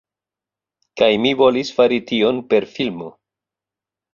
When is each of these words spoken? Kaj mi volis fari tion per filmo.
Kaj 1.01 1.09
mi 1.25 1.33
volis 1.41 1.71
fari 1.81 1.99
tion 2.13 2.41
per 2.55 2.67
filmo. 2.79 3.13